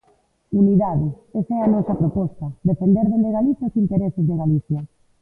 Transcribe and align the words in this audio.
Unidade, 0.61 1.07
esa 1.39 1.53
é 1.59 1.61
a 1.63 1.71
nosa 1.75 1.99
proposta, 2.01 2.45
defender 2.69 3.05
dende 3.07 3.35
Galicia 3.37 3.69
os 3.69 3.75
intereses 3.83 4.23
de 4.29 4.35
Galicia. 4.41 4.81